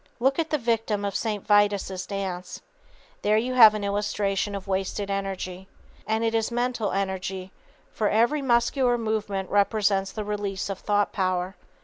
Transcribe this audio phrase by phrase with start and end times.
[0.19, 1.45] Look at the victim of St.
[1.45, 2.63] Vitus' dance.
[3.21, 5.67] There you have an illustration of wasted energy.
[6.07, 7.51] And it is mental energy,
[7.93, 11.55] for every muscular movement represents the release of thought power.